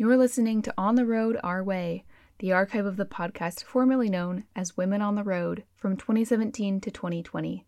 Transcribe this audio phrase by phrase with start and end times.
[0.00, 2.04] You're listening to On the Road Our Way,
[2.38, 6.90] the archive of the podcast formerly known as Women on the Road from 2017 to
[6.92, 7.66] 2020.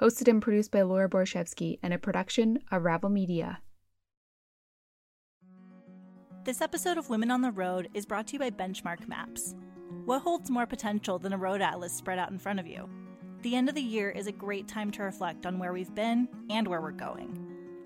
[0.00, 3.60] Hosted and produced by Laura Borshevsky and a production of Ravel Media.
[6.42, 9.54] This episode of Women on the Road is brought to you by Benchmark Maps.
[10.04, 12.90] What holds more potential than a road atlas spread out in front of you?
[13.42, 16.26] The end of the year is a great time to reflect on where we've been
[16.50, 17.38] and where we're going.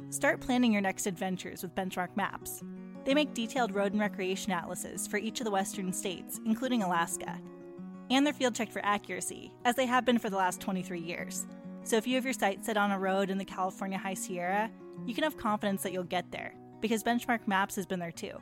[0.08, 2.62] Start planning your next adventures with Benchmark Maps.
[3.04, 7.38] They make detailed road and recreation atlases for each of the western states, including Alaska.
[8.10, 11.46] And they're field checked for accuracy, as they have been for the last 23 years.
[11.84, 14.70] So if you have your site set on a road in the California High Sierra,
[15.04, 18.40] you can have confidence that you'll get there, because Benchmark Maps has been there too.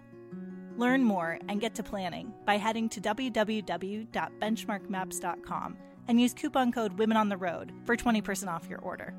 [0.76, 5.76] Learn more and get to planning by heading to www.benchmarkmaps.com
[6.08, 9.14] and use coupon code Women on the Road for 20% off your order.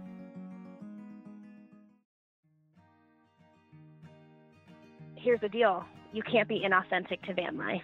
[5.23, 7.81] Here's the deal you can't be inauthentic to van life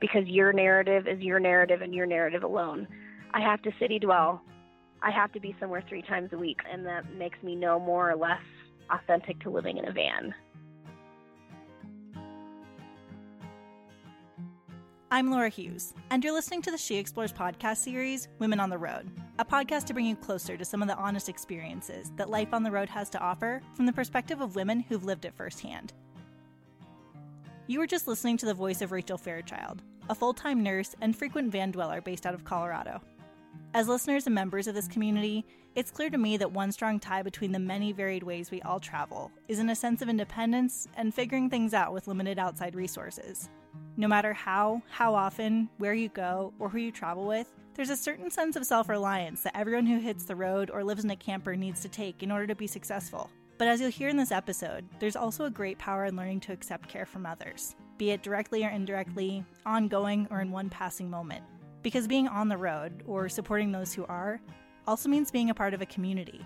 [0.00, 2.88] because your narrative is your narrative and your narrative alone.
[3.32, 4.42] I have to city dwell.
[5.00, 8.10] I have to be somewhere three times a week, and that makes me no more
[8.10, 8.42] or less
[8.90, 10.34] authentic to living in a van.
[15.10, 18.78] I'm Laura Hughes, and you're listening to the She Explores podcast series, Women on the
[18.78, 22.52] Road, a podcast to bring you closer to some of the honest experiences that life
[22.52, 25.92] on the road has to offer from the perspective of women who've lived it firsthand.
[27.68, 31.14] You were just listening to the voice of Rachel Fairchild, a full time nurse and
[31.14, 33.00] frequent van dweller based out of Colorado.
[33.72, 35.46] As listeners and members of this community,
[35.76, 38.80] it's clear to me that one strong tie between the many varied ways we all
[38.80, 43.48] travel is in a sense of independence and figuring things out with limited outside resources.
[43.96, 47.96] No matter how, how often, where you go, or who you travel with, there's a
[47.96, 51.16] certain sense of self reliance that everyone who hits the road or lives in a
[51.16, 53.30] camper needs to take in order to be successful.
[53.62, 56.52] But as you'll hear in this episode, there's also a great power in learning to
[56.52, 61.44] accept care from others, be it directly or indirectly, ongoing, or in one passing moment.
[61.80, 64.40] Because being on the road, or supporting those who are,
[64.84, 66.44] also means being a part of a community.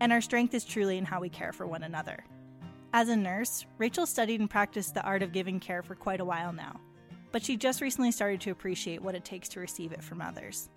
[0.00, 2.24] And our strength is truly in how we care for one another.
[2.92, 6.24] As a nurse, Rachel studied and practiced the art of giving care for quite a
[6.24, 6.80] while now,
[7.30, 10.68] but she just recently started to appreciate what it takes to receive it from others.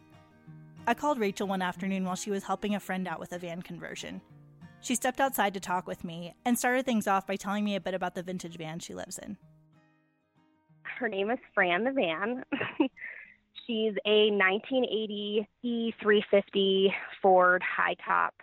[0.85, 3.63] I called Rachel one afternoon while she was helping a friend out with a van
[3.63, 4.21] conversion,
[4.81, 7.81] she stepped outside to talk with me and started things off by telling me a
[7.81, 9.37] bit about the vintage van she lives in.
[10.83, 12.43] Her name is Fran the van.
[13.67, 16.87] She's a 1980 E350
[17.21, 18.33] Ford high top.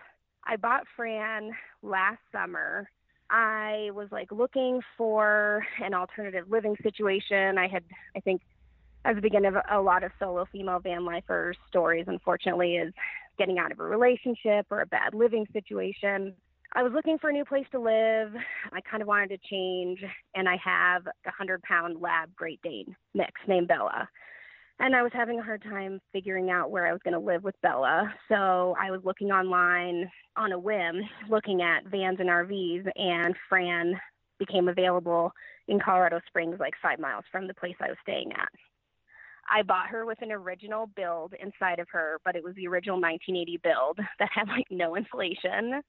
[0.45, 1.51] I bought Fran
[1.83, 2.89] last summer.
[3.29, 7.59] I was like looking for an alternative living situation.
[7.59, 7.83] I had,
[8.17, 8.43] I think,
[9.05, 12.93] at the beginning of a lot of solo female van lifers' stories, unfortunately, is
[13.39, 16.35] getting out of a relationship or a bad living situation.
[16.73, 18.33] I was looking for a new place to live.
[18.73, 20.01] I kind of wanted to change,
[20.35, 24.09] and I have a hundred pound lab Great Dane mix named Bella.
[24.79, 27.45] And I was having a hard time figuring out where I was going to live
[27.45, 28.13] with Bella.
[28.29, 33.99] So I was looking online on a whim, looking at vans and RVs, and Fran
[34.39, 35.33] became available
[35.67, 38.49] in Colorado Springs, like five miles from the place I was staying at.
[39.49, 43.01] I bought her with an original build inside of her, but it was the original
[43.01, 45.83] 1980 build that had like no insulation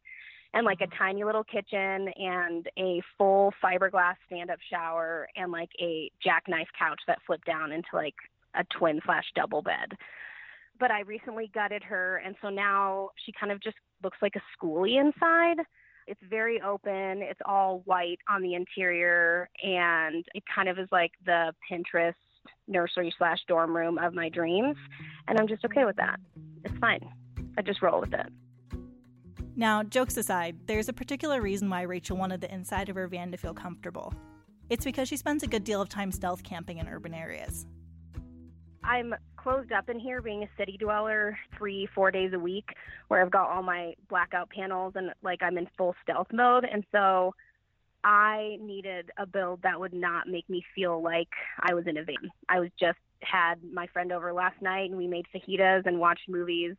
[0.53, 0.97] and like a mm-hmm.
[0.97, 6.99] tiny little kitchen and a full fiberglass stand up shower and like a jackknife couch
[7.07, 8.15] that flipped down into like
[8.55, 9.93] a twin slash double bed.
[10.79, 14.41] But I recently gutted her, and so now she kind of just looks like a
[14.55, 15.57] schoolie inside.
[16.05, 17.21] It's very open.
[17.23, 22.13] It's all white on the interior, and it kind of is like the Pinterest
[22.67, 24.75] nursery slash dorm room of my dreams.
[25.27, 26.19] And I'm just okay with that.
[26.63, 27.07] It's fine.
[27.57, 28.27] I just roll with it.
[29.55, 33.31] Now, jokes aside, there's a particular reason why Rachel wanted the inside of her van
[33.31, 34.13] to feel comfortable.
[34.69, 37.65] It's because she spends a good deal of time stealth camping in urban areas.
[38.83, 42.69] I'm closed up in here being a city dweller three, four days a week
[43.07, 46.65] where I've got all my blackout panels and like I'm in full stealth mode.
[46.71, 47.33] And so
[48.07, 51.27] I needed a build that would not make me feel like
[51.59, 52.31] I was in a van.
[52.47, 56.29] I was just had my friend over last night and we made fajitas and watched
[56.29, 56.75] movies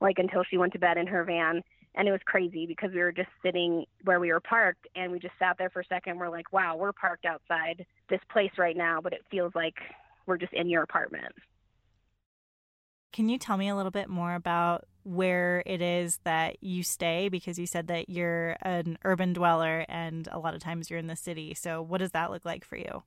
[0.00, 1.64] like until she went to bed in her van.
[1.96, 5.18] And it was crazy because we were just sitting where we were parked and we
[5.18, 6.16] just sat there for a second.
[6.16, 9.74] We're like wow we're parked outside this place right now but it feels like
[10.26, 11.34] we're just in your apartment.
[13.12, 17.28] Can you tell me a little bit more about where it is that you stay?
[17.28, 21.06] Because you said that you're an urban dweller and a lot of times you're in
[21.06, 21.54] the city.
[21.54, 23.02] So, what does that look like for you?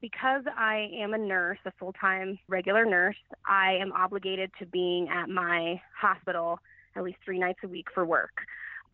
[0.00, 3.16] Because I am a nurse, a full time regular nurse,
[3.46, 6.58] I am obligated to being at my hospital
[6.96, 8.32] at least three nights a week for work.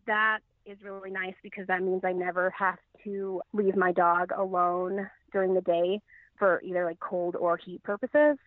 [0.07, 5.09] That is really nice because that means I never have to leave my dog alone
[5.31, 6.01] during the day
[6.37, 8.37] for either like cold or heat purposes.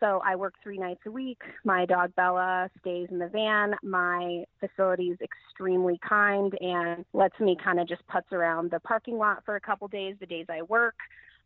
[0.00, 1.40] So I work three nights a week.
[1.64, 3.74] My dog Bella stays in the van.
[3.82, 9.16] My facility is extremely kind and lets me kind of just putz around the parking
[9.16, 10.96] lot for a couple days, the days I work.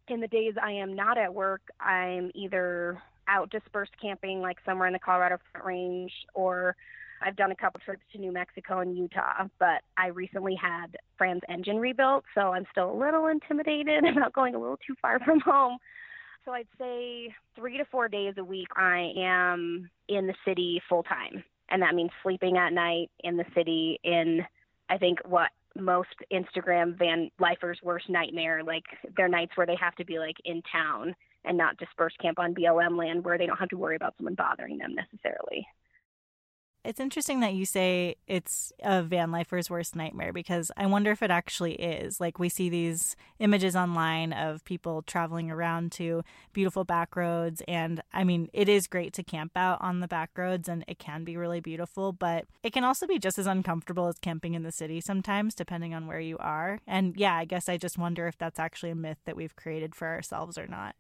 [0.09, 4.89] In the days I am not at work, I'm either out dispersed camping, like somewhere
[4.89, 6.75] in the Colorado Front Range, or
[7.23, 11.43] I've done a couple trips to New Mexico and Utah, but I recently had Fran's
[11.49, 15.39] engine rebuilt, so I'm still a little intimidated about going a little too far from
[15.41, 15.79] home.
[16.45, 21.03] So I'd say three to four days a week I am in the city full
[21.03, 21.45] time.
[21.69, 24.41] And that means sleeping at night in the city in,
[24.89, 28.65] I think, what most Instagram van lifers' worst nightmare.
[28.65, 28.85] Like
[29.17, 31.15] their nights where they have to be like in town
[31.45, 34.35] and not dispersed camp on BLM land where they don't have to worry about someone
[34.35, 35.67] bothering them necessarily.
[36.83, 41.23] It's interesting that you say it's a van lifer's worst nightmare because I wonder if
[41.23, 42.21] it actually is.
[42.21, 46.23] Like we see these images online of people traveling around to
[46.55, 50.31] beautiful back roads and I mean it is great to camp out on the back
[50.39, 54.09] roads and it can be really beautiful, but it can also be just as uncomfortable
[54.09, 56.81] as camping in the city sometimes depending on where you are.
[56.87, 59.95] And yeah, I guess I just wonder if that's actually a myth that we've created
[59.95, 60.95] for ourselves or not.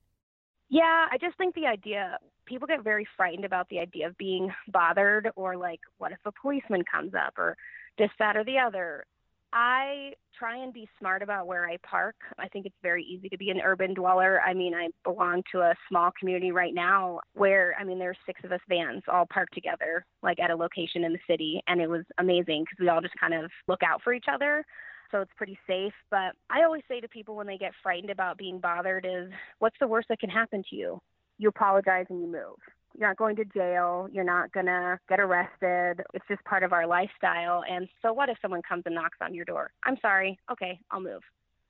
[0.70, 4.52] Yeah, I just think the idea people get very frightened about the idea of being
[4.68, 7.56] bothered or like what if a policeman comes up or
[7.98, 9.04] this that or the other.
[9.52, 12.14] I try and be smart about where I park.
[12.38, 14.40] I think it's very easy to be an urban dweller.
[14.40, 18.40] I mean, I belong to a small community right now where, I mean, there's six
[18.44, 21.60] of us vans all parked together, like at a location in the city.
[21.66, 24.64] And it was amazing because we all just kind of look out for each other
[25.10, 25.92] so it's pretty safe.
[26.10, 29.76] But I always say to people when they get frightened about being bothered is what's
[29.80, 31.00] the worst that can happen to you?
[31.38, 32.58] You apologize and you move.
[32.98, 34.08] You're not going to jail.
[34.10, 36.04] You're not going to get arrested.
[36.12, 37.62] It's just part of our lifestyle.
[37.70, 39.70] And so what if someone comes and knocks on your door?
[39.84, 40.38] I'm sorry.
[40.50, 41.22] Okay, I'll move.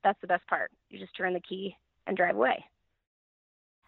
[0.03, 0.71] That's the best part.
[0.89, 1.75] You just turn the key
[2.07, 2.63] and drive away.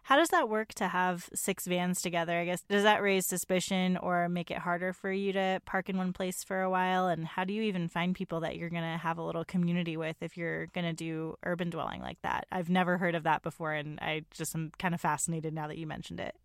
[0.03, 2.37] How does that work to have six vans together?
[2.37, 5.97] I guess does that raise suspicion or make it harder for you to park in
[5.97, 7.07] one place for a while?
[7.07, 9.95] And how do you even find people that you're going to have a little community
[9.95, 12.47] with if you're going to do urban dwelling like that?
[12.51, 15.77] I've never heard of that before, and I just am kind of fascinated now that
[15.77, 16.35] you mentioned it.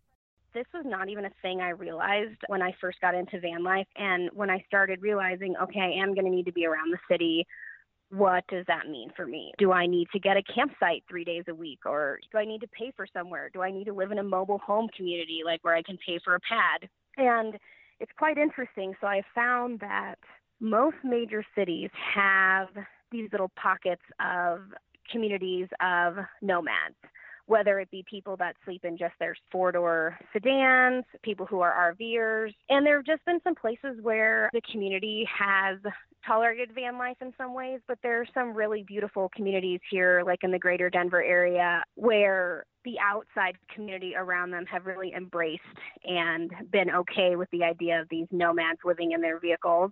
[0.54, 3.88] This was not even a thing I realized when I first got into van life.
[3.96, 6.98] And when I started realizing, okay, I am going to need to be around the
[7.10, 7.44] city
[8.10, 9.52] what does that mean for me?
[9.58, 12.60] Do I need to get a campsite three days a week or do I need
[12.62, 13.50] to pay for somewhere?
[13.52, 16.18] Do I need to live in a mobile home community like where I can pay
[16.24, 16.88] for a pad?
[17.16, 17.58] And
[18.00, 18.94] it's quite interesting.
[19.00, 20.16] So I found that
[20.60, 22.68] most major cities have
[23.10, 24.60] these little pockets of
[25.10, 26.96] communities of nomads
[27.48, 31.94] whether it be people that sleep in just their four door sedans, people who are
[31.98, 32.52] RVers.
[32.68, 35.78] And there have just been some places where the community has
[36.26, 40.40] tolerated van life in some ways, but there are some really beautiful communities here, like
[40.42, 45.62] in the greater Denver area, where the outside community around them have really embraced
[46.04, 49.90] and been okay with the idea of these nomads living in their vehicles.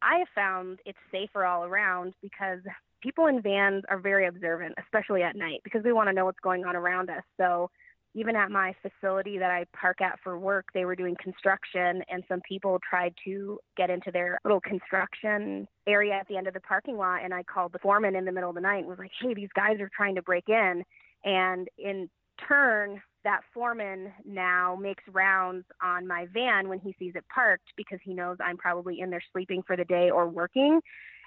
[0.00, 2.60] I have found it's safer all around because
[3.04, 6.40] people in vans are very observant, especially at night, because we want to know what's
[6.42, 7.22] going on around us.
[7.36, 7.70] So
[8.14, 12.22] even at my facility that I park at for work, they were doing construction, and
[12.28, 16.60] some people tried to get into their little construction area at the end of the
[16.60, 17.22] parking lot.
[17.22, 19.34] And I called the foreman in the middle of the night and was like, hey,
[19.34, 20.82] these guys are trying to break in.
[21.24, 22.08] And in
[22.48, 27.98] turn, that foreman now makes rounds on my van when he sees it parked because
[28.02, 30.80] he knows I'm probably in there sleeping for the day or working.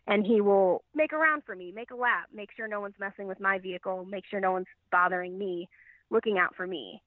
[0.08, 2.96] And he will make a round for me, make a lap, make sure no one's
[3.00, 5.68] messing with my vehicle, make sure no one's bothering me
[6.10, 7.02] looking out for me.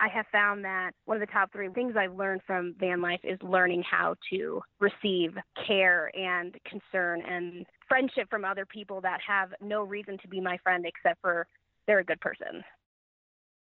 [0.00, 3.20] I have found that one of the top three things I've learned from van life
[3.22, 9.50] is learning how to receive care and concern and friendship from other people that have
[9.60, 11.46] no reason to be my friend except for
[11.86, 12.64] they're a good person.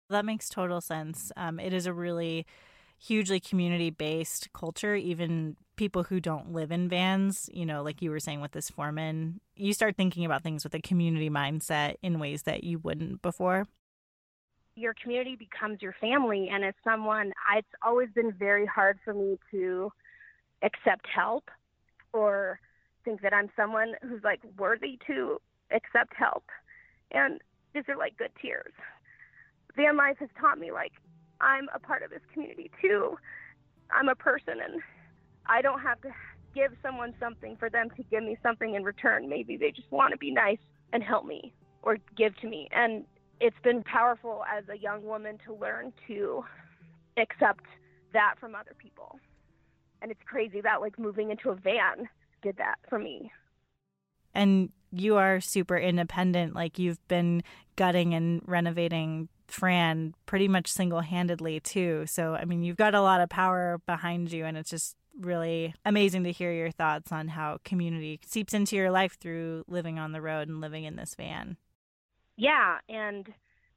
[0.10, 1.32] That makes total sense.
[1.36, 2.46] Um, it is a really
[3.04, 8.12] hugely community based culture, even people who don't live in vans, you know, like you
[8.12, 12.20] were saying with this foreman, you start thinking about things with a community mindset in
[12.20, 13.68] ways that you wouldn't before
[14.76, 16.50] your community becomes your family.
[16.52, 19.92] And as someone, it's always been very hard for me to
[20.62, 21.50] accept help
[22.12, 22.60] or
[23.06, 25.40] think that I'm someone who's like worthy to
[25.72, 26.46] accept help.
[27.12, 27.42] And
[27.74, 28.74] these are like good tears.
[29.76, 30.94] Van life has taught me like
[31.44, 33.18] I'm a part of this community too.
[33.92, 34.82] I'm a person and
[35.46, 36.10] I don't have to
[36.56, 39.28] give someone something for them to give me something in return.
[39.28, 40.60] Maybe they just want to be nice
[40.94, 42.70] and help me or give to me.
[42.72, 43.04] And
[43.42, 46.46] it's been powerful as a young woman to learn to
[47.18, 47.66] accept
[48.14, 49.20] that from other people.
[50.02, 52.08] And it's crazy that like moving into a van
[52.42, 53.32] did that for me.
[54.34, 56.56] And you are super independent.
[56.56, 57.44] Like you've been
[57.76, 62.06] gutting and renovating Fran pretty much single handedly, too.
[62.06, 65.74] So, I mean, you've got a lot of power behind you, and it's just really
[65.86, 70.12] amazing to hear your thoughts on how community seeps into your life through living on
[70.12, 71.58] the road and living in this van.
[72.36, 72.80] Yeah.
[72.90, 73.28] And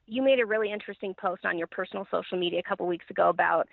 [0.07, 3.29] you made a really interesting post on your personal social media a couple weeks ago
[3.29, 3.69] about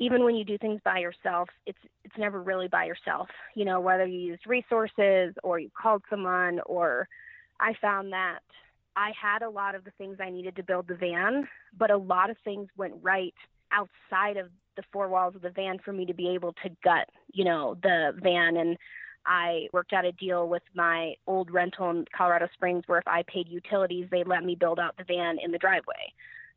[0.00, 3.28] even when you do things by yourself, it's it's never really by yourself.
[3.54, 7.08] You know, whether you used resources or you called someone or
[7.60, 8.40] I found that
[8.98, 11.46] I had a lot of the things I needed to build the van,
[11.78, 13.34] but a lot of things went right
[13.70, 17.08] outside of the four walls of the van for me to be able to gut,
[17.32, 18.76] you know, the van and
[19.24, 23.22] I worked out a deal with my old rental in Colorado Springs where if I
[23.32, 26.12] paid utilities, they let me build out the van in the driveway.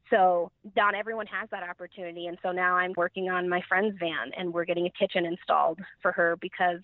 [0.09, 2.25] So not everyone has that opportunity.
[2.25, 5.79] And so now I'm working on my friend's van and we're getting a kitchen installed
[6.01, 6.79] for her because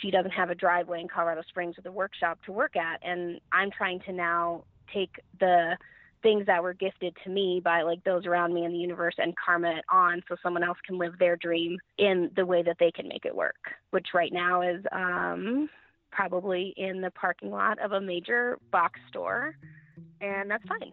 [0.00, 3.00] she doesn't have a driveway in Colorado Springs with a workshop to work at.
[3.02, 5.76] And I'm trying to now take the
[6.22, 9.34] things that were gifted to me by like those around me in the universe and
[9.36, 12.90] karma it on so someone else can live their dream in the way that they
[12.90, 13.56] can make it work
[13.90, 15.68] which right now is um
[16.10, 19.54] probably in the parking lot of a major box store
[20.20, 20.92] and that's fine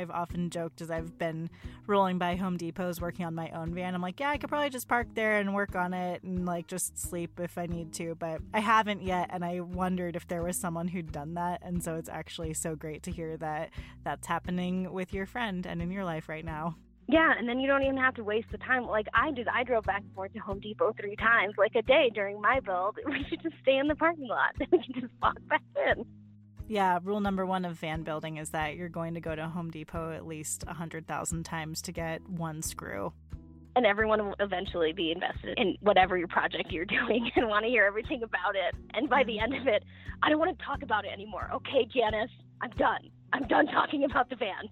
[0.00, 1.50] I've often joked as I've been
[1.86, 3.94] rolling by Home Depots working on my own van.
[3.94, 6.66] I'm like, yeah, I could probably just park there and work on it and like
[6.66, 9.28] just sleep if I need to, but I haven't yet.
[9.30, 11.60] And I wondered if there was someone who'd done that.
[11.62, 13.70] And so it's actually so great to hear that
[14.02, 16.76] that's happening with your friend and in your life right now.
[17.08, 18.86] Yeah, and then you don't even have to waste the time.
[18.86, 21.82] Like I did, I drove back and forth to Home Depot three times, like a
[21.82, 22.98] day during my build.
[23.06, 24.54] We should just stay in the parking lot.
[24.60, 26.06] And we can just walk back in.
[26.70, 29.72] Yeah, rule number one of van building is that you're going to go to Home
[29.72, 33.12] Depot at least 100,000 times to get one screw.
[33.74, 37.68] And everyone will eventually be invested in whatever your project you're doing and want to
[37.68, 38.76] hear everything about it.
[38.94, 39.52] And by the mm-hmm.
[39.52, 39.82] end of it,
[40.22, 41.50] I don't want to talk about it anymore.
[41.54, 43.10] Okay, Janice, I'm done.
[43.32, 44.68] I'm done talking about the van.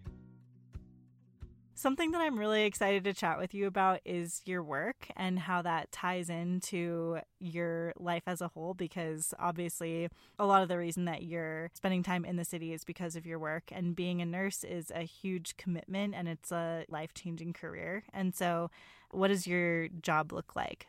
[1.78, 5.62] Something that I'm really excited to chat with you about is your work and how
[5.62, 8.74] that ties into your life as a whole.
[8.74, 10.08] Because obviously,
[10.40, 13.26] a lot of the reason that you're spending time in the city is because of
[13.26, 13.70] your work.
[13.70, 18.02] And being a nurse is a huge commitment and it's a life changing career.
[18.12, 18.72] And so,
[19.12, 20.88] what does your job look like?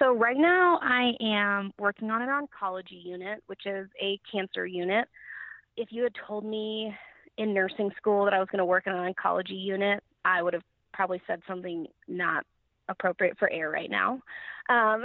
[0.00, 5.06] So, right now, I am working on an oncology unit, which is a cancer unit.
[5.76, 6.92] If you had told me
[7.36, 10.52] in nursing school that I was going to work in an oncology unit, I would
[10.52, 12.44] have probably said something not
[12.88, 14.20] appropriate for air right now.
[14.68, 15.04] Um,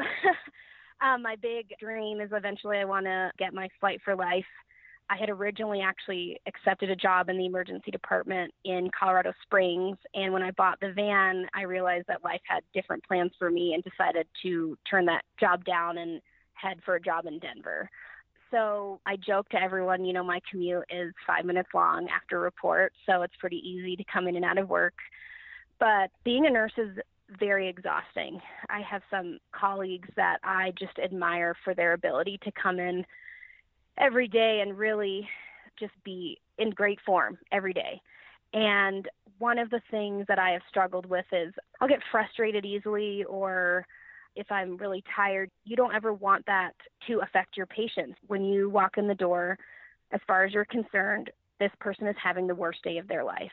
[1.01, 4.46] um, my big dream is eventually I want to get my flight for life.
[5.10, 9.98] I had originally actually accepted a job in the emergency department in Colorado Springs.
[10.13, 13.74] And when I bought the van, I realized that life had different plans for me
[13.74, 16.22] and decided to turn that job down and
[16.53, 17.89] head for a job in Denver.
[18.53, 22.93] So I joke to everyone, you know, my commute is five minutes long after report,
[23.07, 24.93] so it's pretty easy to come in and out of work.
[25.79, 26.95] But being a nurse is
[27.39, 28.39] very exhausting.
[28.69, 33.03] I have some colleagues that I just admire for their ability to come in
[33.98, 35.27] every day and really
[35.79, 38.00] just be in great form every day.
[38.53, 43.24] And one of the things that I have struggled with is I'll get frustrated easily
[43.24, 43.88] or
[44.36, 46.74] if I'm really tired, you don't ever want that
[47.08, 48.18] to affect your patients.
[48.28, 49.58] When you walk in the door,
[50.12, 53.52] as far as you're concerned, this person is having the worst day of their life.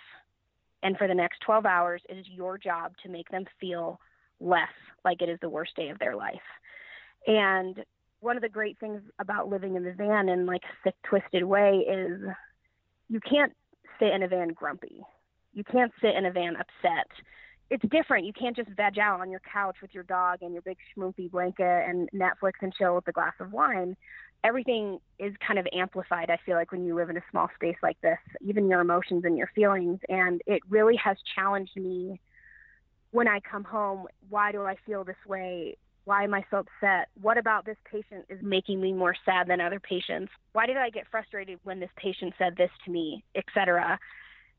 [0.82, 4.00] And for the next 12 hours, it is your job to make them feel
[4.40, 4.68] less
[5.04, 6.34] like it is the worst day of their life.
[7.26, 7.84] And
[8.20, 11.44] one of the great things about living in the van in like a sick, twisted
[11.44, 12.20] way is
[13.08, 13.52] you can't
[13.98, 15.02] sit in a van grumpy.
[15.52, 17.08] You can't sit in a van upset
[17.70, 18.26] it's different.
[18.26, 21.30] You can't just veg out on your couch with your dog and your big schmoopy
[21.30, 23.96] blanket and Netflix and chill with a glass of wine.
[24.42, 27.76] Everything is kind of amplified, I feel like, when you live in a small space
[27.82, 30.00] like this, even your emotions and your feelings.
[30.08, 32.20] And it really has challenged me
[33.12, 34.06] when I come home.
[34.28, 35.76] Why do I feel this way?
[36.06, 37.08] Why am I so upset?
[37.20, 40.32] What about this patient is making me more sad than other patients?
[40.54, 43.98] Why did I get frustrated when this patient said this to me, etc.?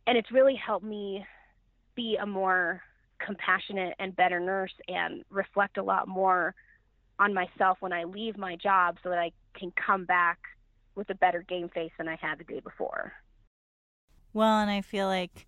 [0.07, 1.25] And it's really helped me
[1.95, 2.81] be a more
[3.25, 6.55] compassionate and better nurse and reflect a lot more
[7.19, 10.39] on myself when I leave my job so that I can come back
[10.95, 13.13] with a better game face than I had the day before.
[14.33, 15.45] Well, and I feel like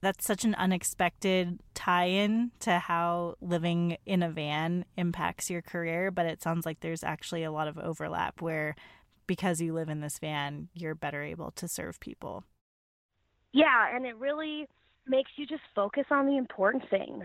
[0.00, 6.10] that's such an unexpected tie in to how living in a van impacts your career,
[6.10, 8.74] but it sounds like there's actually a lot of overlap where
[9.26, 12.44] because you live in this van, you're better able to serve people.
[13.52, 14.66] Yeah, and it really
[15.06, 17.24] makes you just focus on the important things.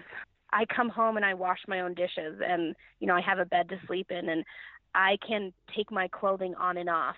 [0.52, 3.46] I come home and I wash my own dishes and you know I have a
[3.46, 4.44] bed to sleep in and
[4.96, 7.18] I can take my clothing on and off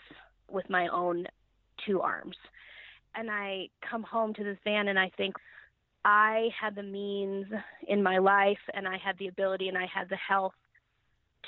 [0.49, 1.25] with my own
[1.85, 2.35] two arms.
[3.15, 5.35] And I come home to this van and I think
[6.05, 7.45] I had the means
[7.87, 10.53] in my life and I had the ability and I had the health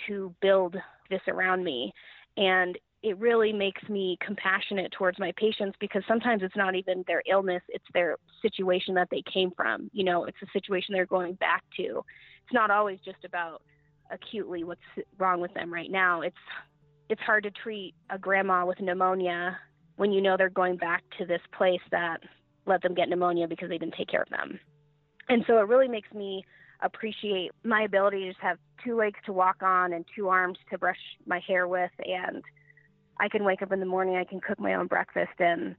[0.08, 0.75] to build
[1.10, 1.94] this around me.
[2.38, 7.24] And it really makes me compassionate towards my patients because sometimes it's not even their
[7.29, 9.89] illness, it's their situation that they came from.
[9.91, 12.03] You know, it's a situation they're going back to.
[12.43, 13.63] It's not always just about
[14.12, 14.81] acutely what's
[15.17, 16.22] wrong with them right now.
[16.22, 16.36] It's
[17.10, 19.58] it's hard to treat a grandma with pneumonia
[19.98, 22.22] when you know they're going back to this place that
[22.65, 24.60] let them get pneumonia because they didn't take care of them.
[25.27, 26.46] And so it really makes me
[26.81, 30.77] appreciate my ability to just have two legs to walk on and two arms to
[30.77, 32.43] brush my hair with and
[33.22, 35.75] I can wake up in the morning, I can cook my own breakfast and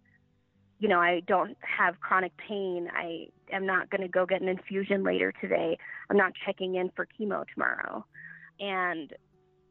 [0.79, 2.89] you know, I don't have chronic pain.
[2.93, 5.79] I am not going to go get an infusion later today.
[6.11, 8.05] I'm not checking in for chemo tomorrow.
[8.59, 9.13] And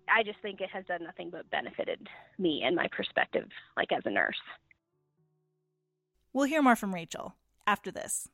[0.08, 2.08] I just think it has done nothing but benefited
[2.40, 4.38] me and my perspective, like as a nurse.
[6.32, 7.36] We'll hear more from Rachel
[7.68, 8.30] after this.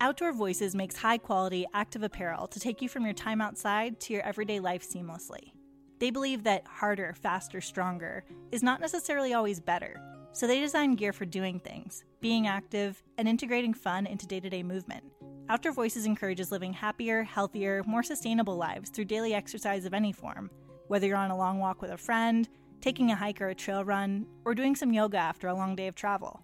[0.00, 4.14] Outdoor Voices makes high quality active apparel to take you from your time outside to
[4.14, 5.52] your everyday life seamlessly.
[6.02, 11.12] They believe that harder, faster, stronger is not necessarily always better, so they design gear
[11.12, 15.04] for doing things, being active, and integrating fun into day to day movement.
[15.48, 20.50] Outdoor Voices encourages living happier, healthier, more sustainable lives through daily exercise of any form,
[20.88, 22.48] whether you're on a long walk with a friend,
[22.80, 25.86] taking a hike or a trail run, or doing some yoga after a long day
[25.86, 26.42] of travel.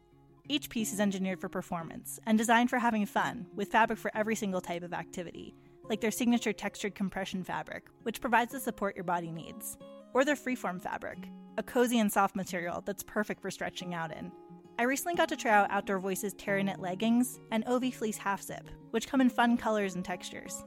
[0.48, 4.36] Each piece is engineered for performance and designed for having fun, with fabric for every
[4.36, 5.56] single type of activity,
[5.88, 9.76] like their signature textured compression fabric, which provides the support your body needs,
[10.14, 11.18] or their freeform fabric,
[11.56, 14.30] a cozy and soft material that's perfect for stretching out in.
[14.78, 18.42] I recently got to try out Outdoor Voices Terra Knit leggings and Ovi Fleece half
[18.42, 20.64] zip, which come in fun colors and textures.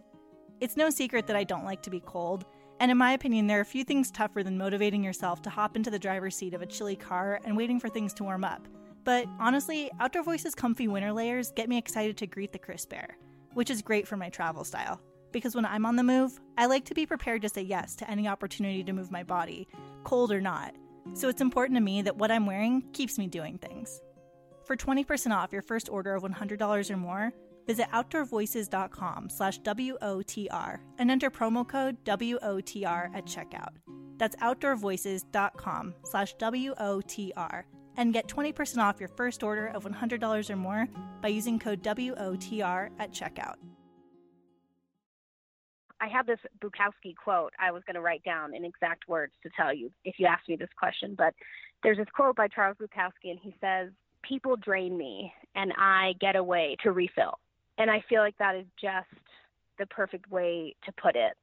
[0.59, 2.45] It's no secret that I don't like to be cold,
[2.81, 5.75] and in my opinion, there are a few things tougher than motivating yourself to hop
[5.75, 8.67] into the driver's seat of a chilly car and waiting for things to warm up.
[9.03, 13.17] But honestly, Outdoor Voices comfy winter layers get me excited to greet the crisp air,
[13.53, 15.01] which is great for my travel style.
[15.31, 18.09] Because when I'm on the move, I like to be prepared to say yes to
[18.09, 19.67] any opportunity to move my body,
[20.03, 20.75] cold or not,
[21.13, 24.01] so it's important to me that what I'm wearing keeps me doing things.
[24.65, 27.33] For 20% off your first order of $100 or more,
[27.67, 33.75] visit outdoorvoices.com slash WOTR and enter promo code WOTR at checkout.
[34.17, 37.63] That's outdoorvoices.com slash WOTR
[37.97, 40.87] and get 20% off your first order of $100 or more
[41.21, 43.55] by using code WOTR at checkout.
[46.01, 49.49] I have this Bukowski quote I was going to write down in exact words to
[49.55, 51.13] tell you if you asked me this question.
[51.15, 51.35] But
[51.83, 53.91] there's this quote by Charles Bukowski, and he says,
[54.27, 57.39] People drain me, and I get away to refill.
[57.77, 59.07] And I feel like that is just
[59.77, 61.33] the perfect way to put it.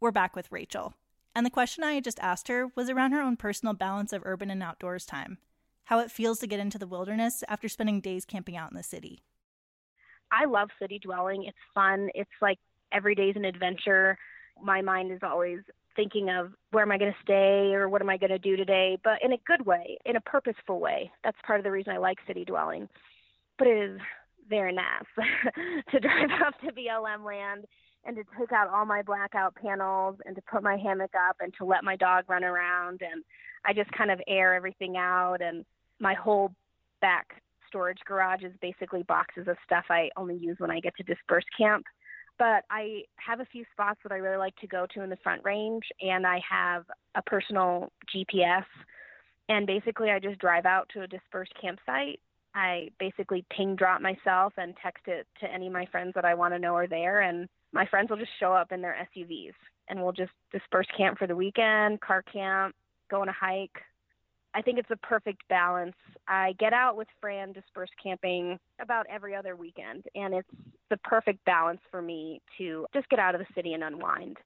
[0.00, 0.94] We're back with Rachel.
[1.34, 4.22] And the question I had just asked her was around her own personal balance of
[4.24, 5.38] urban and outdoors time,
[5.84, 8.82] how it feels to get into the wilderness after spending days camping out in the
[8.82, 9.22] city.
[10.32, 11.44] I love city dwelling.
[11.44, 12.08] It's fun.
[12.14, 12.58] It's like
[12.92, 14.16] every day's an adventure.
[14.62, 15.58] My mind is always
[15.96, 18.56] thinking of where am I going to stay or what am I going to do
[18.56, 21.10] today, but in a good way, in a purposeful way.
[21.24, 22.88] That's part of the reason I like city dwelling.
[23.58, 24.00] But it is
[24.48, 25.04] very nice
[25.90, 27.64] to drive up to BLM land
[28.04, 31.52] and to take out all my blackout panels and to put my hammock up and
[31.58, 33.22] to let my dog run around and
[33.64, 35.64] I just kind of air everything out and
[36.00, 36.52] my whole
[37.00, 41.02] back storage garage is basically boxes of stuff I only use when I get to
[41.04, 41.84] disperse camp
[42.42, 45.18] but I have a few spots that I really like to go to in the
[45.22, 46.82] front range, and I have
[47.14, 48.64] a personal GPS.
[49.48, 52.18] And basically, I just drive out to a dispersed campsite.
[52.52, 56.34] I basically ping drop myself and text it to any of my friends that I
[56.34, 59.54] want to know are there, and my friends will just show up in their SUVs,
[59.88, 62.74] and we'll just disperse camp for the weekend, car camp,
[63.08, 63.70] go on a hike,
[64.54, 65.96] I think it's a perfect balance.
[66.28, 70.48] I get out with Fran disperse camping about every other weekend, and it's
[70.90, 74.36] the perfect balance for me to just get out of the city and unwind.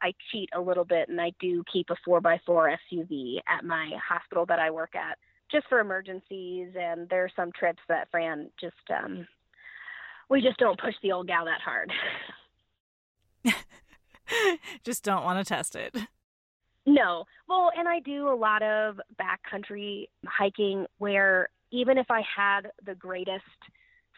[0.00, 4.46] I cheat a little bit, and I do keep a 4x4 SUV at my hospital
[4.46, 5.18] that I work at
[5.50, 6.70] just for emergencies.
[6.78, 9.26] And there are some trips that Fran just, um,
[10.28, 11.92] we just don't push the old gal that hard.
[14.84, 15.96] just don't want to test it.
[16.86, 17.24] No.
[17.48, 22.94] Well, and I do a lot of backcountry hiking where even if I had the
[22.94, 23.44] greatest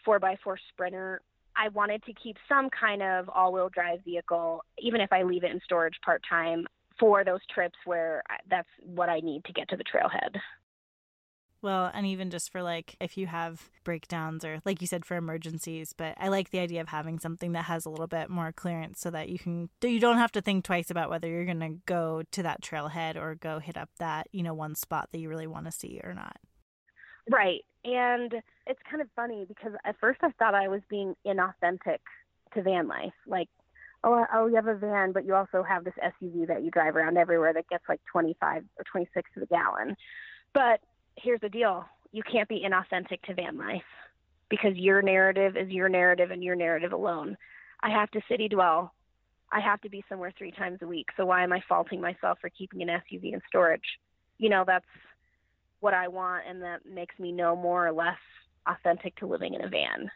[0.06, 1.20] 4x4 sprinter,
[1.56, 5.44] I wanted to keep some kind of all wheel drive vehicle, even if I leave
[5.44, 6.66] it in storage part time,
[6.98, 10.38] for those trips where that's what I need to get to the trailhead.
[11.62, 15.16] Well, and even just for like if you have breakdowns or like you said for
[15.16, 18.52] emergencies, but I like the idea of having something that has a little bit more
[18.52, 21.60] clearance so that you can you don't have to think twice about whether you're going
[21.60, 25.18] to go to that trailhead or go hit up that, you know, one spot that
[25.18, 26.36] you really want to see or not.
[27.30, 27.64] Right.
[27.84, 28.34] And
[28.66, 31.98] it's kind of funny because at first I thought I was being inauthentic
[32.54, 33.14] to van life.
[33.26, 33.48] Like,
[34.04, 36.96] oh, oh, you have a van, but you also have this SUV that you drive
[36.96, 39.96] around everywhere that gets like 25 or 26 to the gallon.
[40.52, 40.80] But
[41.16, 43.82] here's the deal you can't be inauthentic to van life
[44.48, 47.36] because your narrative is your narrative and your narrative alone.
[47.82, 48.92] I have to city dwell.
[49.52, 51.08] I have to be somewhere three times a week.
[51.16, 53.84] So why am I faulting myself for keeping an SUV in storage?
[54.38, 54.86] You no, that's
[55.80, 58.18] what I want and that makes me know more or less
[58.66, 60.10] authentic to living in a van.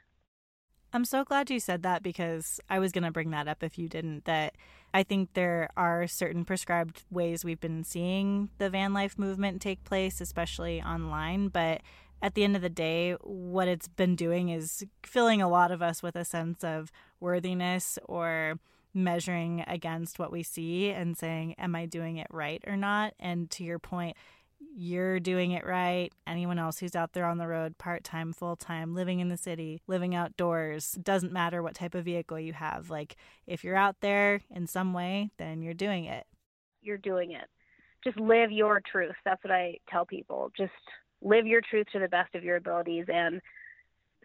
[0.92, 3.78] I'm so glad you said that because I was going to bring that up if
[3.78, 4.24] you didn't.
[4.24, 4.56] That
[4.92, 9.84] I think there are certain prescribed ways we've been seeing the van life movement take
[9.84, 11.48] place, especially online.
[11.48, 11.82] But
[12.20, 15.80] at the end of the day, what it's been doing is filling a lot of
[15.80, 18.58] us with a sense of worthiness or
[18.92, 23.14] measuring against what we see and saying, Am I doing it right or not?
[23.20, 24.16] And to your point,
[24.74, 26.12] you're doing it right.
[26.26, 29.36] Anyone else who's out there on the road, part time, full time, living in the
[29.36, 32.90] city, living outdoors, doesn't matter what type of vehicle you have.
[32.90, 36.26] Like, if you're out there in some way, then you're doing it.
[36.82, 37.46] You're doing it.
[38.04, 39.14] Just live your truth.
[39.24, 40.50] That's what I tell people.
[40.56, 40.72] Just
[41.20, 43.06] live your truth to the best of your abilities.
[43.08, 43.40] And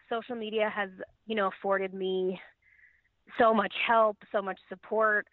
[0.08, 0.88] social media has,
[1.26, 2.40] you know, afforded me
[3.38, 5.26] so much help, so much support.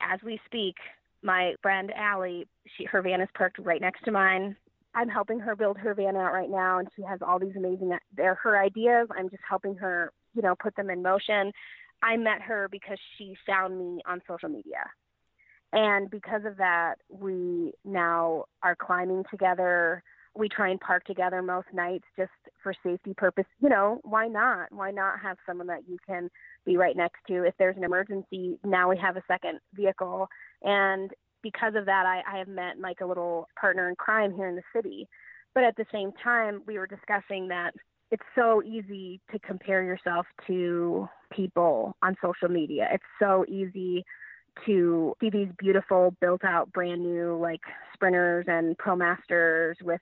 [0.00, 0.76] As we speak,
[1.22, 4.56] my friend Allie, she her van is parked right next to mine.
[4.94, 7.96] I'm helping her build her van out right now, and she has all these amazing.
[8.16, 9.08] They're her ideas.
[9.16, 11.52] I'm just helping her, you know, put them in motion.
[12.02, 14.84] I met her because she found me on social media.
[15.72, 20.02] And because of that, we now are climbing together.
[20.38, 22.30] We try and park together most nights just
[22.62, 23.44] for safety purpose.
[23.60, 24.70] You know, why not?
[24.70, 26.30] Why not have someone that you can
[26.64, 28.58] be right next to if there's an emergency?
[28.64, 30.28] Now we have a second vehicle
[30.62, 31.10] and
[31.42, 34.56] because of that, I, I have met like a little partner in crime here in
[34.56, 35.08] the city.
[35.54, 37.72] But at the same time, we were discussing that
[38.10, 42.88] it's so easy to compare yourself to people on social media.
[42.92, 44.04] It's so easy
[44.66, 47.60] to see these beautiful, built out, brand new like
[47.94, 50.00] sprinters and ProMasters with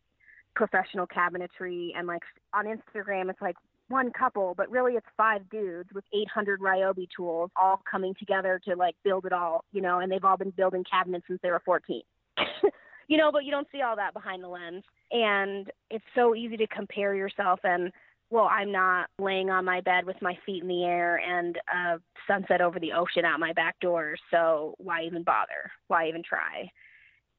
[0.57, 1.91] professional cabinetry.
[1.97, 3.57] And like on Instagram, it's like
[3.89, 8.75] one couple, but really it's five dudes with 800 Ryobi tools all coming together to
[8.75, 11.63] like build it all, you know, and they've all been building cabinets since they were
[11.65, 12.03] 14.
[13.09, 14.83] you know, but you don't see all that behind the lens.
[15.13, 17.93] And it's so easy to compare yourself and
[18.29, 22.01] well, I'm not laying on my bed with my feet in the air and a
[22.27, 25.71] sunset over the ocean out my back door, so why even bother?
[25.87, 26.69] Why even try?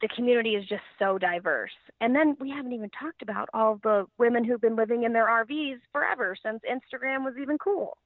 [0.01, 1.71] The community is just so diverse.
[2.01, 5.27] And then we haven't even talked about all the women who've been living in their
[5.27, 7.97] RVs forever since Instagram was even cool.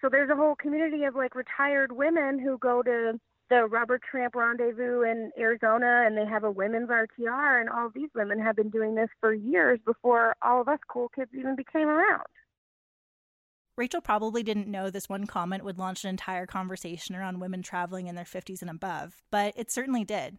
[0.00, 3.18] So there's a whole community of like retired women who go to
[3.50, 8.10] the Rubber Tramp Rendezvous in Arizona and they have a women's RTR and all these
[8.14, 11.88] women have been doing this for years before all of us cool kids even became
[11.88, 12.26] around.
[13.76, 18.08] Rachel probably didn't know this one comment would launch an entire conversation around women traveling
[18.08, 20.38] in their 50s and above, but it certainly did.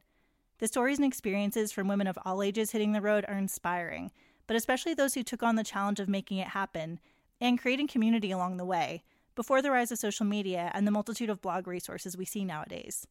[0.60, 4.12] The stories and experiences from women of all ages hitting the road are inspiring,
[4.46, 7.00] but especially those who took on the challenge of making it happen
[7.40, 9.04] and creating community along the way
[9.36, 13.08] before the rise of social media and the multitude of blog resources we see nowadays.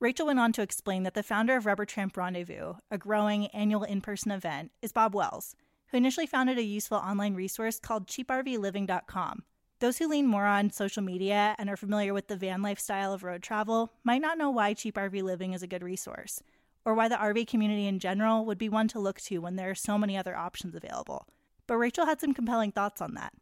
[0.00, 3.82] Rachel went on to explain that the founder of Rubber Tramp Rendezvous, a growing annual
[3.82, 5.54] in person event, is Bob Wells,
[5.88, 9.42] who initially founded a useful online resource called cheaprvliving.com.
[9.80, 13.22] Those who lean more on social media and are familiar with the van lifestyle of
[13.22, 16.42] road travel might not know why Cheap RV Living is a good resource
[16.86, 19.68] or why the RV community in general would be one to look to when there
[19.68, 21.26] are so many other options available.
[21.66, 23.34] But Rachel had some compelling thoughts on that.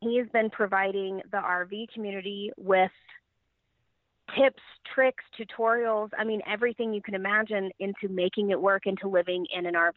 [0.00, 2.90] He has been providing the RV community with
[4.34, 4.62] tips,
[4.94, 9.66] tricks, tutorials, I mean, everything you can imagine into making it work into living in
[9.66, 9.92] an RV.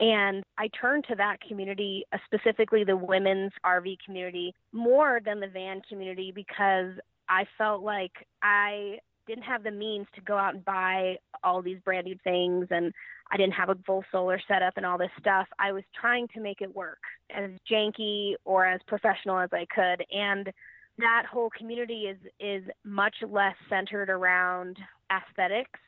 [0.00, 5.48] And I turned to that community, uh, specifically the women's RV community, more than the
[5.48, 6.92] van community because
[7.28, 11.78] I felt like I didn't have the means to go out and buy all these
[11.84, 12.92] brand new things and
[13.30, 15.48] I didn't have a full solar setup and all this stuff.
[15.58, 17.00] I was trying to make it work
[17.34, 20.52] as janky or as professional as I could and
[20.98, 24.78] that whole community is is much less centered around
[25.10, 25.80] aesthetics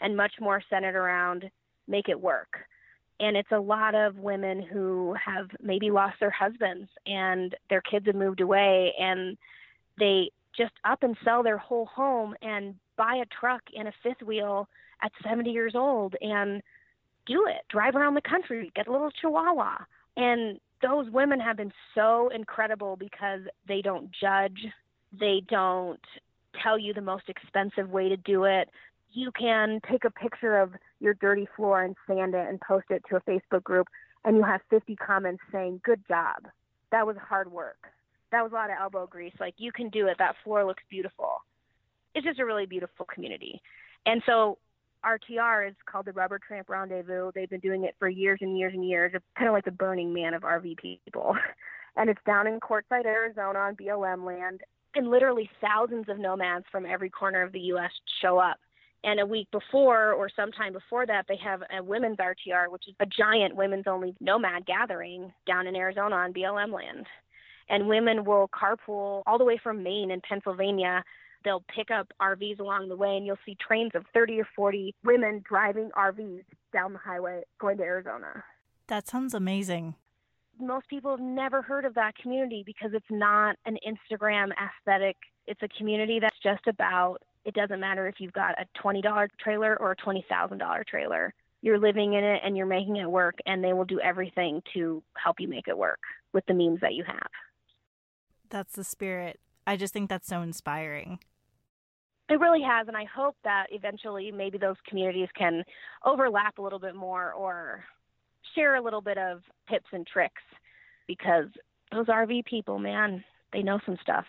[0.00, 1.50] and much more centered around
[1.88, 2.56] make it work.
[3.18, 8.06] And it's a lot of women who have maybe lost their husbands and their kids
[8.06, 9.38] have moved away and
[9.98, 14.22] they just up and sell their whole home and buy a truck and a fifth
[14.22, 14.68] wheel
[15.02, 16.62] at 70 years old and
[17.26, 17.62] do it.
[17.68, 19.78] Drive around the country, get a little chihuahua.
[20.16, 24.66] And those women have been so incredible because they don't judge,
[25.18, 26.00] they don't
[26.62, 28.68] tell you the most expensive way to do it.
[29.12, 33.02] You can take a picture of your dirty floor and sand it and post it
[33.08, 33.88] to a Facebook group,
[34.24, 36.48] and you have 50 comments saying, Good job.
[36.92, 37.88] That was hard work.
[38.32, 39.34] That was a lot of elbow grease.
[39.38, 40.16] Like, you can do it.
[40.18, 41.42] That floor looks beautiful.
[42.14, 43.60] It's just a really beautiful community.
[44.06, 44.58] And so
[45.04, 47.30] RTR is called the Rubber Tramp Rendezvous.
[47.34, 49.12] They've been doing it for years and years and years.
[49.14, 51.36] It's kind of like the Burning Man of RV people.
[51.96, 54.62] and it's down in Quartzsite, Arizona on BLM land.
[54.94, 57.90] And literally thousands of nomads from every corner of the U.S.
[58.22, 58.56] show up.
[59.04, 62.94] And a week before, or sometime before that, they have a women's RTR, which is
[62.98, 67.06] a giant women's only nomad gathering down in Arizona on BLM land.
[67.68, 71.02] And women will carpool all the way from Maine and Pennsylvania
[71.46, 74.94] they'll pick up RVs along the way, and you'll see trains of 30 or 40
[75.04, 78.44] women driving RVs down the highway going to Arizona.
[78.88, 79.94] That sounds amazing.
[80.58, 85.16] Most people have never heard of that community because it's not an Instagram aesthetic.
[85.46, 89.76] It's a community that's just about it doesn't matter if you've got a $20 trailer
[89.78, 91.32] or a $20,000 trailer.
[91.62, 95.00] You're living in it and you're making it work, and they will do everything to
[95.16, 96.00] help you make it work
[96.32, 97.28] with the means that you have.
[98.50, 99.40] That's the spirit.
[99.66, 101.18] I just think that's so inspiring.
[102.28, 105.62] It really has, and I hope that eventually maybe those communities can
[106.04, 107.84] overlap a little bit more or
[108.54, 110.42] share a little bit of tips and tricks
[111.06, 111.46] because
[111.92, 114.24] those RV people, man, they know some stuff.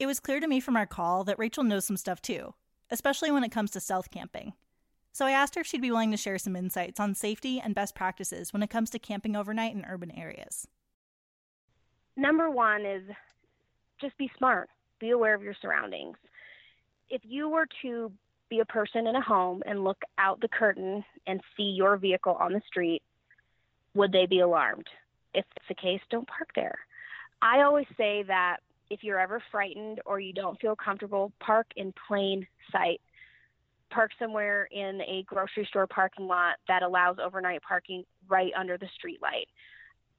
[0.00, 2.54] It was clear to me from our call that Rachel knows some stuff too,
[2.90, 4.54] especially when it comes to stealth camping.
[5.12, 7.76] So I asked her if she'd be willing to share some insights on safety and
[7.76, 10.66] best practices when it comes to camping overnight in urban areas.
[12.16, 13.02] Number one is
[14.00, 14.68] just be smart
[15.04, 16.16] be aware of your surroundings.
[17.10, 18.10] If you were to
[18.48, 22.36] be a person in a home and look out the curtain and see your vehicle
[22.40, 23.02] on the street,
[23.94, 24.86] would they be alarmed?
[25.34, 26.78] If it's the case, don't park there.
[27.42, 28.58] I always say that
[28.90, 33.00] if you're ever frightened or you don't feel comfortable, park in plain sight.
[33.90, 38.88] Park somewhere in a grocery store parking lot that allows overnight parking right under the
[38.96, 39.48] street light.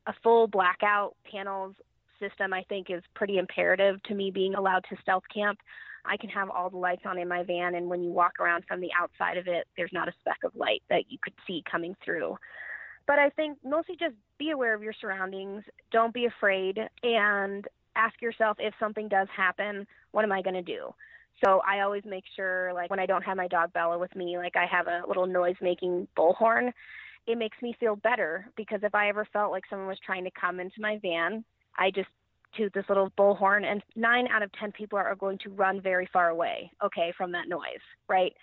[0.08, 1.76] A full blackout panels
[2.20, 5.60] system, I think, is pretty imperative to me being allowed to stealth camp.
[6.06, 8.66] I can have all the lights on in my van, and when you walk around
[8.68, 11.64] from the outside of it, there's not a speck of light that you could see
[11.70, 12.38] coming through.
[13.08, 15.64] But I think mostly just be aware of your surroundings.
[15.92, 20.62] Don't be afraid, and ask yourself if something does happen, what am I going to
[20.62, 20.94] do?
[21.44, 24.38] So I always make sure, like when I don't have my dog Bella with me,
[24.38, 26.72] like I have a little noise making bullhorn.
[27.28, 30.32] It makes me feel better because if I ever felt like someone was trying to
[30.40, 31.44] come into my van,
[31.78, 32.10] I just
[32.56, 36.08] toot this little bullhorn, and nine out of 10 people are going to run very
[36.14, 38.34] far away, okay, from that noise, right?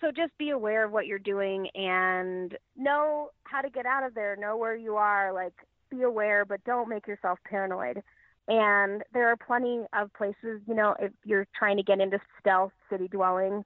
[0.00, 4.14] So just be aware of what you're doing and know how to get out of
[4.14, 5.54] there, know where you are, like
[5.90, 8.02] be aware, but don't make yourself paranoid.
[8.48, 12.72] And there are plenty of places, you know, if you're trying to get into stealth
[12.90, 13.64] city dwelling,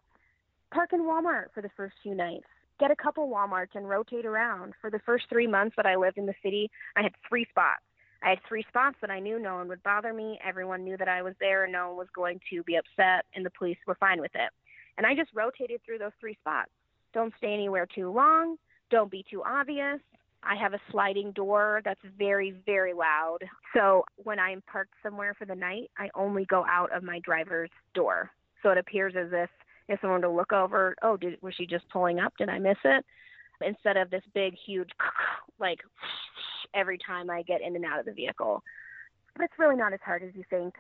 [0.73, 2.45] park in Walmart for the first few nights.
[2.79, 4.75] Get a couple Walmarts and rotate around.
[4.81, 7.83] For the first three months that I lived in the city, I had three spots
[8.23, 10.39] I had three spots that I knew no one would bother me.
[10.47, 13.45] Everyone knew that I was there and no one was going to be upset, and
[13.45, 14.51] the police were fine with it.
[14.97, 16.71] And I just rotated through those three spots.
[17.13, 18.57] Don't stay anywhere too long.
[18.91, 20.01] Don't be too obvious.
[20.43, 23.39] I have a sliding door that's very, very loud.
[23.75, 27.71] So when I'm parked somewhere for the night, I only go out of my driver's
[27.95, 28.31] door.
[28.63, 29.51] So it appears as if
[29.89, 32.33] if someone to look over, oh, did was she just pulling up?
[32.39, 33.05] Did I miss it?
[33.61, 34.91] Instead of this big, huge,
[35.59, 35.81] like
[36.75, 38.63] every time I get in and out of the vehicle.
[39.35, 40.75] But it's really not as hard as you think.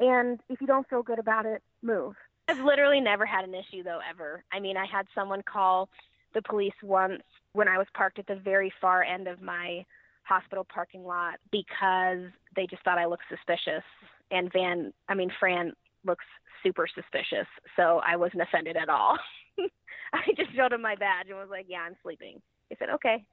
[0.00, 2.14] And if you don't feel good about it, move.
[2.48, 4.44] I've literally never had an issue though ever.
[4.52, 5.88] I mean, I had someone call
[6.34, 7.22] the police once
[7.52, 9.84] when I was parked at the very far end of my
[10.24, 12.24] hospital parking lot because
[12.56, 13.84] they just thought I looked suspicious.
[14.30, 15.72] And Van, I mean, Fran
[16.04, 16.24] looks
[16.62, 17.46] super suspicious.
[17.76, 19.18] So I wasn't offended at all.
[20.12, 22.40] I just showed him my badge and was like, yeah, I'm sleeping.
[22.68, 23.24] He said, okay.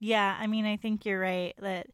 [0.00, 1.86] Yeah, I mean, I think you're right that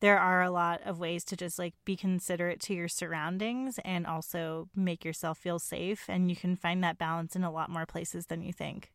[0.00, 4.06] there are a lot of ways to just like be considerate to your surroundings and
[4.06, 6.04] also make yourself feel safe.
[6.08, 8.92] And you can find that balance in a lot more places than you think.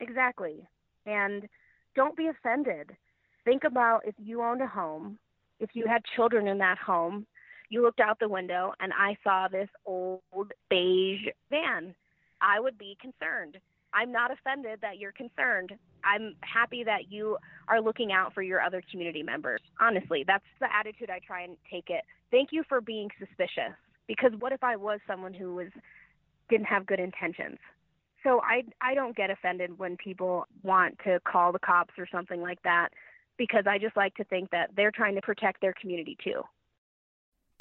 [0.00, 0.68] Exactly.
[1.06, 1.46] And
[1.94, 2.90] don't be offended.
[3.44, 5.18] Think about if you owned a home,
[5.60, 7.26] if you had children in that home,
[7.72, 11.94] you looked out the window and I saw this old beige van.
[12.42, 13.56] I would be concerned.
[13.94, 15.72] I'm not offended that you're concerned.
[16.04, 19.62] I'm happy that you are looking out for your other community members.
[19.80, 22.04] Honestly, that's the attitude I try and take it.
[22.30, 23.72] Thank you for being suspicious
[24.06, 25.68] because what if I was someone who was
[26.50, 27.58] didn't have good intentions?
[28.22, 32.42] So I I don't get offended when people want to call the cops or something
[32.42, 32.90] like that
[33.38, 36.42] because I just like to think that they're trying to protect their community too.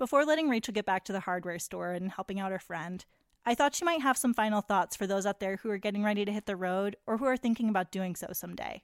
[0.01, 3.05] Before letting Rachel get back to the hardware store and helping out her friend,
[3.45, 6.03] I thought she might have some final thoughts for those out there who are getting
[6.03, 8.81] ready to hit the road or who are thinking about doing so someday.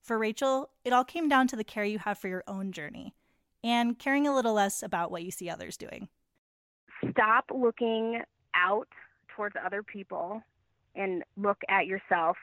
[0.00, 3.16] For Rachel, it all came down to the care you have for your own journey
[3.64, 6.08] and caring a little less about what you see others doing.
[7.10, 8.22] Stop looking
[8.54, 8.86] out
[9.34, 10.40] towards other people
[10.94, 12.36] and look at yourself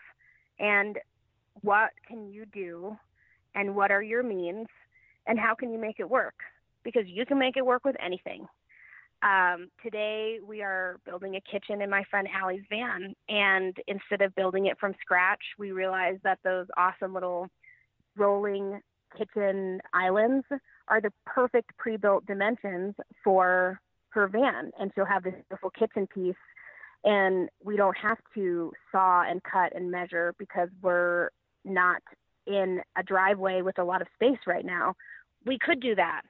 [0.59, 0.97] and
[1.61, 2.97] what can you do
[3.55, 4.67] and what are your means
[5.27, 6.35] and how can you make it work
[6.83, 8.47] because you can make it work with anything
[9.23, 14.33] um, today we are building a kitchen in my friend Allie's van, and instead of
[14.35, 17.47] building it from scratch, we realized that those awesome little
[18.17, 18.81] rolling
[19.17, 20.45] kitchen islands
[20.87, 26.35] are the perfect pre-built dimensions for her van, and she'll have this beautiful kitchen piece.
[27.03, 31.29] And we don't have to saw and cut and measure because we're
[31.63, 32.01] not
[32.47, 34.95] in a driveway with a lot of space right now.
[35.45, 36.21] We could do that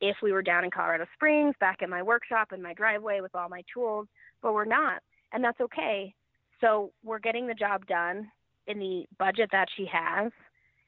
[0.00, 3.34] if we were down in Colorado Springs, back in my workshop in my driveway with
[3.34, 4.06] all my tools,
[4.42, 6.14] but we're not, and that's okay.
[6.60, 8.30] So we're getting the job done
[8.66, 10.32] in the budget that she has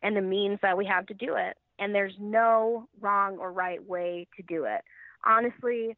[0.02, 1.56] and the means that we have to do it.
[1.78, 4.82] And there's no wrong or right way to do it.
[5.24, 5.96] Honestly,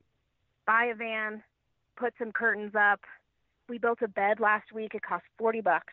[0.66, 1.42] buy a van,
[1.96, 3.00] put some curtains up.
[3.68, 4.94] We built a bed last week.
[4.94, 5.92] It cost 40 bucks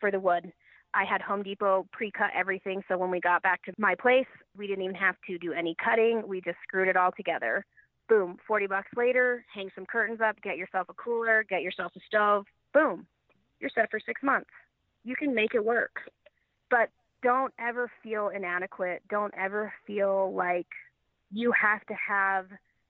[0.00, 0.52] for the wood.
[0.96, 2.82] I had Home Depot pre cut everything.
[2.88, 5.76] So when we got back to my place, we didn't even have to do any
[5.82, 6.22] cutting.
[6.26, 7.66] We just screwed it all together.
[8.08, 12.00] Boom, 40 bucks later, hang some curtains up, get yourself a cooler, get yourself a
[12.06, 12.46] stove.
[12.72, 13.06] Boom,
[13.60, 14.48] you're set for six months.
[15.04, 16.00] You can make it work.
[16.70, 16.88] But
[17.22, 19.02] don't ever feel inadequate.
[19.10, 20.68] Don't ever feel like
[21.30, 22.46] you have to have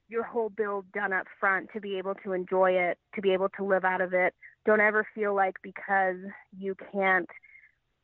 [0.09, 3.49] your whole build done up front to be able to enjoy it, to be able
[3.57, 4.35] to live out of it.
[4.65, 6.17] Don't ever feel like because
[6.57, 7.29] you can't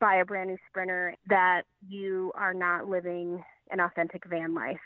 [0.03, 4.81] buy a brand new sprinter that you are not living an authentic van life.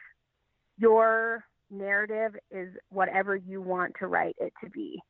[0.76, 5.00] Your narrative is whatever you want to write it to be.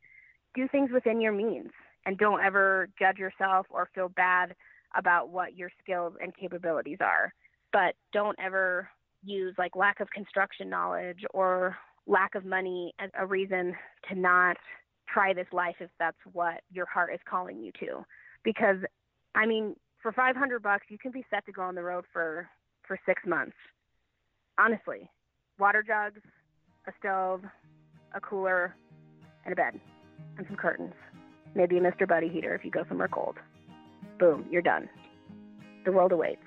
[0.54, 1.70] Do things within your means
[2.06, 4.54] and don't ever judge yourself or feel bad
[4.96, 7.34] about what your skills and capabilities are.
[7.72, 8.88] But don't ever
[9.24, 13.74] use like lack of construction knowledge or lack of money as a reason
[14.08, 14.56] to not
[15.12, 18.06] try this life if that's what your heart is calling you to.
[18.44, 18.76] Because
[19.34, 19.74] I mean,
[20.06, 22.48] for 500 bucks, you can be set to go on the road for
[22.86, 23.56] for six months.
[24.56, 25.10] Honestly,
[25.58, 26.20] water jugs,
[26.86, 27.42] a stove,
[28.14, 28.76] a cooler,
[29.44, 29.80] and a bed,
[30.38, 30.94] and some curtains.
[31.56, 32.06] Maybe a Mr.
[32.06, 33.38] Buddy heater if you go somewhere cold.
[34.20, 34.88] Boom, you're done.
[35.84, 36.40] The world awaits.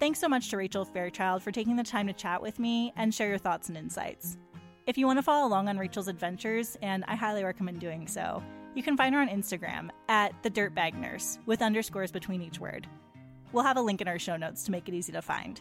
[0.00, 3.14] Thanks so much to Rachel Fairchild for taking the time to chat with me and
[3.14, 4.38] share your thoughts and insights.
[4.86, 8.42] If you want to follow along on Rachel's adventures, and I highly recommend doing so,
[8.74, 12.86] you can find her on Instagram at the Dirtbag Nurse with underscores between each word.
[13.52, 15.58] We'll have a link in our show notes to make it easy to find.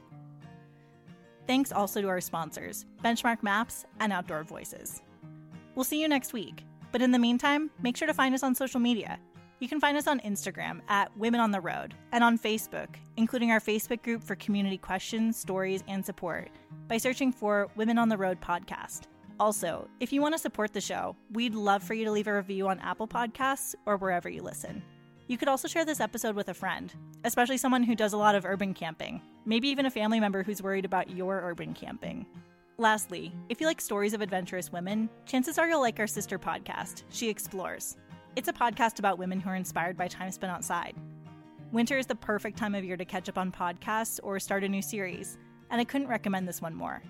[1.47, 5.01] Thanks also to our sponsors, Benchmark Maps and Outdoor Voices.
[5.73, 8.53] We'll see you next week, but in the meantime, make sure to find us on
[8.53, 9.19] social media.
[9.59, 13.51] You can find us on Instagram at Women on the Road and on Facebook, including
[13.51, 16.49] our Facebook group for community questions, stories, and support,
[16.89, 19.03] by searching for Women on the Road Podcast.
[19.39, 22.36] Also, if you want to support the show, we'd love for you to leave a
[22.36, 24.84] review on Apple Podcasts or wherever you listen.
[25.28, 26.93] You could also share this episode with a friend,
[27.24, 30.62] especially someone who does a lot of urban camping, maybe even a family member who's
[30.62, 32.26] worried about your urban camping.
[32.78, 37.04] Lastly, if you like stories of adventurous women, chances are you'll like our sister podcast,
[37.10, 37.98] She Explores.
[38.36, 40.96] It's a podcast about women who are inspired by time spent outside.
[41.72, 44.69] Winter is the perfect time of year to catch up on podcasts or start a
[44.69, 45.38] new series,
[45.72, 47.02] and I couldn't recommend this one more.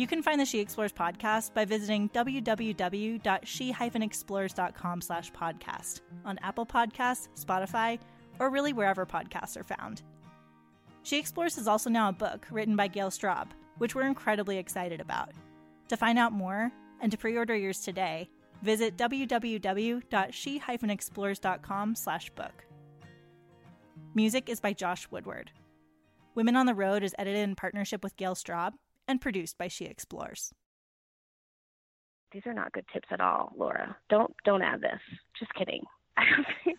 [0.00, 7.28] You can find the She Explores podcast by visiting www.she-explores.com slash podcast on Apple Podcasts,
[7.38, 7.98] Spotify,
[8.38, 10.00] or really wherever podcasts are found.
[11.02, 15.02] She Explores is also now a book written by Gale Straub, which we're incredibly excited
[15.02, 15.32] about.
[15.88, 18.30] To find out more and to pre-order yours today,
[18.62, 22.64] visit www.she-explores.com slash book.
[24.14, 25.50] Music is by Josh Woodward.
[26.34, 28.72] Women on the Road is edited in partnership with Gale Straub
[29.10, 30.52] and produced by She Explores.
[32.30, 33.96] These are not good tips at all, Laura.
[34.08, 35.00] Don't don't add this.
[35.36, 35.82] Just kidding.